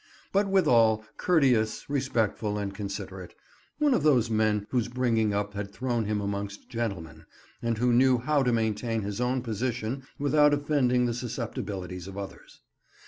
[0.31, 6.19] but withal courteous, respectful, and considerate—one of those men whose bringing up had thrown him
[6.19, 7.23] amongst gentlemen,
[7.61, 12.61] and who knew how to maintain his own position without offending the susceptibilities of others.